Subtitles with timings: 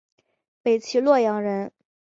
[0.63, 1.71] 北齐洛阳人。